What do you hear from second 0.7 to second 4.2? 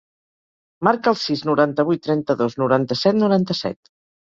Marca el sis, noranta-vuit, trenta-dos, noranta-set, noranta-set.